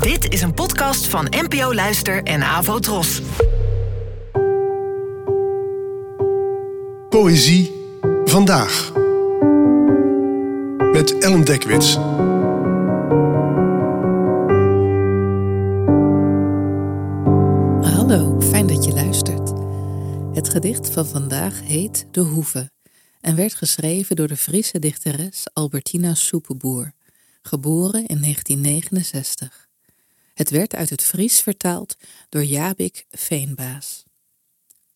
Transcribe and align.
Dit 0.00 0.32
is 0.32 0.42
een 0.42 0.54
podcast 0.54 1.06
van 1.06 1.26
NPO 1.30 1.74
Luister 1.74 2.22
en 2.22 2.42
Avo 2.42 2.78
Tros. 2.78 3.22
Poëzie 7.08 7.72
vandaag. 8.24 8.92
Met 10.92 11.18
Ellen 11.18 11.44
Dekwits. 11.44 11.94
Hallo, 17.94 18.40
fijn 18.40 18.66
dat 18.66 18.84
je 18.84 18.92
luistert. 18.92 19.52
Het 20.32 20.48
gedicht 20.48 20.90
van 20.90 21.06
vandaag 21.06 21.60
heet 21.62 22.06
De 22.10 22.20
Hoeve 22.20 22.70
en 23.20 23.36
werd 23.36 23.54
geschreven 23.54 24.16
door 24.16 24.28
de 24.28 24.36
Friese 24.36 24.78
dichteres 24.78 25.46
Albertina 25.52 26.14
Soepenboer, 26.14 26.92
geboren 27.42 28.06
in 28.06 28.20
1969. 28.20 29.70
Het 30.42 30.50
werd 30.50 30.74
uit 30.74 30.90
het 30.90 31.02
Fries 31.02 31.40
vertaald 31.40 31.96
door 32.28 32.44
Jabik 32.44 33.06
Veenbaas. 33.10 34.04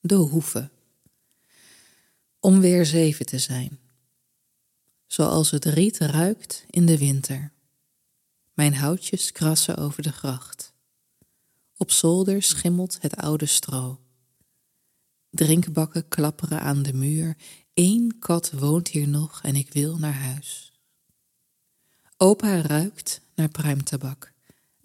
De 0.00 0.14
Hoeve. 0.14 0.70
Om 2.40 2.60
weer 2.60 2.86
zeven 2.86 3.26
te 3.26 3.38
zijn. 3.38 3.78
Zoals 5.06 5.50
het 5.50 5.64
riet 5.64 5.98
ruikt 5.98 6.64
in 6.70 6.86
de 6.86 6.98
winter. 6.98 7.52
Mijn 8.54 8.74
houtjes 8.74 9.32
krassen 9.32 9.76
over 9.76 10.02
de 10.02 10.12
gracht. 10.12 10.72
Op 11.76 11.90
zolder 11.90 12.42
schimmelt 12.42 12.98
het 13.00 13.16
oude 13.16 13.46
stro. 13.46 14.00
Drinkbakken 15.30 16.08
klapperen 16.08 16.60
aan 16.60 16.82
de 16.82 16.92
muur. 16.92 17.36
Eén 17.74 18.16
kat 18.18 18.50
woont 18.50 18.88
hier 18.88 19.08
nog 19.08 19.42
en 19.42 19.56
ik 19.56 19.72
wil 19.72 19.98
naar 19.98 20.20
huis. 20.20 20.72
Opa 22.16 22.60
ruikt 22.60 23.20
naar 23.34 23.48
pruimtabak 23.48 24.34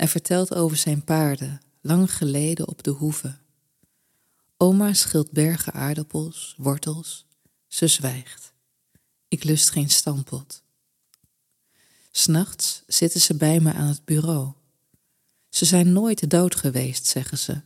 en 0.02 0.08
vertelt 0.08 0.54
over 0.54 0.78
zijn 0.78 1.04
paarden, 1.04 1.62
lang 1.82 2.14
geleden 2.14 2.68
op 2.68 2.84
de 2.84 2.90
hoeve. 2.90 3.38
Oma 4.58 4.94
schilt 4.94 5.32
bergen 5.32 5.74
aardappels, 5.74 6.56
wortels. 6.58 7.26
Ze 7.68 7.88
zwijgt. 7.88 8.54
Ik 9.28 9.44
lust 9.44 9.70
geen 9.70 9.90
stampot. 9.90 10.64
S'nachts 12.12 12.84
zitten 12.88 13.22
ze 13.22 13.36
bij 13.36 13.60
me 13.60 13.74
aan 13.74 13.88
het 13.88 14.06
bureau. 14.06 14.54
Ze 15.50 15.66
zijn 15.66 15.92
nooit 15.92 16.30
dood 16.30 16.56
geweest, 16.56 17.06
zeggen 17.06 17.38
ze. 17.38 17.62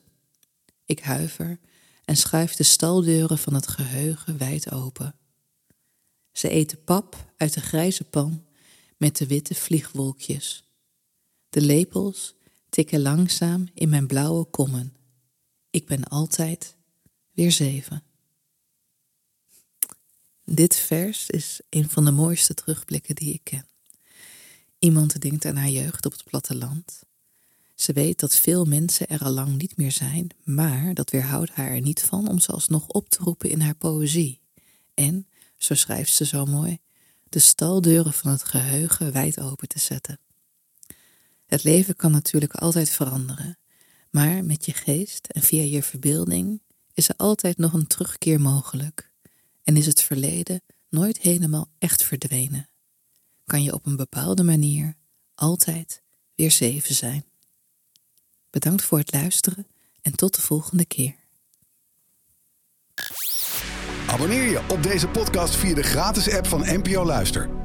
Ik 0.85 0.99
huiver 0.99 1.59
en 2.05 2.17
schuif 2.17 2.55
de 2.55 2.63
staldeuren 2.63 3.37
van 3.37 3.53
het 3.53 3.67
geheugen 3.67 4.37
wijd 4.37 4.71
open. 4.71 5.15
Ze 6.31 6.49
eten 6.49 6.83
pap 6.83 7.33
uit 7.37 7.53
de 7.53 7.61
grijze 7.61 8.03
pan 8.03 8.45
met 8.97 9.17
de 9.17 9.27
witte 9.27 9.55
vliegwolkjes. 9.55 10.65
De 11.55 11.61
lepels 11.61 12.35
tikken 12.69 13.01
langzaam 13.01 13.67
in 13.73 13.89
mijn 13.89 14.07
blauwe 14.07 14.45
kommen. 14.45 14.93
Ik 15.69 15.85
ben 15.85 16.03
altijd 16.03 16.75
weer 17.31 17.51
zeven. 17.51 18.03
Dit 20.43 20.75
vers 20.75 21.29
is 21.29 21.61
een 21.69 21.89
van 21.89 22.05
de 22.05 22.11
mooiste 22.11 22.53
terugblikken 22.53 23.15
die 23.15 23.33
ik 23.33 23.43
ken. 23.43 23.65
Iemand 24.79 25.21
denkt 25.21 25.45
aan 25.45 25.55
haar 25.55 25.69
jeugd 25.69 26.05
op 26.05 26.11
het 26.11 26.23
platteland. 26.23 27.03
Ze 27.75 27.93
weet 27.93 28.19
dat 28.19 28.35
veel 28.35 28.65
mensen 28.65 29.07
er 29.07 29.19
al 29.19 29.31
lang 29.31 29.57
niet 29.57 29.77
meer 29.77 29.91
zijn, 29.91 30.29
maar 30.43 30.93
dat 30.93 31.09
weerhoudt 31.09 31.51
haar 31.51 31.71
er 31.71 31.81
niet 31.81 32.01
van 32.01 32.27
om 32.29 32.39
ze 32.39 32.51
alsnog 32.51 32.87
op 32.87 33.09
te 33.09 33.23
roepen 33.23 33.49
in 33.49 33.61
haar 33.61 33.75
poëzie. 33.75 34.41
En, 34.93 35.27
zo 35.57 35.75
schrijft 35.75 36.13
ze 36.13 36.25
zo 36.25 36.45
mooi, 36.45 36.77
de 37.29 37.39
staldeuren 37.39 38.13
van 38.13 38.31
het 38.31 38.43
geheugen 38.43 39.11
wijd 39.11 39.39
open 39.39 39.67
te 39.67 39.79
zetten. 39.79 40.19
Het 41.45 41.63
leven 41.63 41.95
kan 41.95 42.11
natuurlijk 42.11 42.53
altijd 42.53 42.89
veranderen, 42.89 43.57
maar 44.09 44.45
met 44.45 44.65
je 44.65 44.73
geest 44.73 45.27
en 45.27 45.41
via 45.41 45.63
je 45.63 45.83
verbeelding 45.83 46.61
is 46.93 47.09
er 47.09 47.15
altijd 47.17 47.57
nog 47.57 47.73
een 47.73 47.87
terugkeer 47.87 48.41
mogelijk 48.41 49.11
en 49.63 49.77
is 49.77 49.85
het 49.85 50.01
verleden 50.01 50.61
nooit 50.89 51.17
helemaal 51.17 51.69
echt 51.77 52.03
verdwenen. 52.03 52.69
Kan 53.45 53.63
je 53.63 53.73
op 53.73 53.85
een 53.85 53.95
bepaalde 53.95 54.43
manier 54.43 54.95
altijd 55.35 56.03
weer 56.35 56.51
zeven 56.51 56.95
zijn. 56.95 57.25
Bedankt 58.49 58.83
voor 58.83 58.97
het 58.97 59.13
luisteren 59.13 59.67
en 60.01 60.15
tot 60.15 60.35
de 60.35 60.41
volgende 60.41 60.85
keer. 60.85 61.15
Abonneer 64.07 64.49
je 64.49 64.65
op 64.69 64.83
deze 64.83 65.07
podcast 65.07 65.55
via 65.55 65.75
de 65.75 65.83
gratis 65.83 66.33
app 66.33 66.47
van 66.47 66.59
NPO 66.59 67.05
Luister. 67.05 67.64